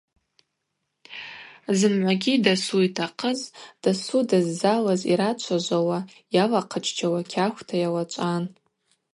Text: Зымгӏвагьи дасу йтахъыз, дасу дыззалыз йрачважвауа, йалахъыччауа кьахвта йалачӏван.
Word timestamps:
Зымгӏвагьи 1.77 2.41
дасу 2.43 2.79
йтахъыз, 2.87 3.41
дасу 3.81 4.21
дыззалыз 4.29 5.01
йрачважвауа, 5.11 5.99
йалахъыччауа 6.35 7.21
кьахвта 7.31 7.75
йалачӏван. 7.81 8.43